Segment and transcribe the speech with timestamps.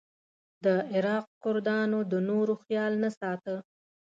[0.65, 3.55] د عراق کردانو د نورو خیال نه ساته.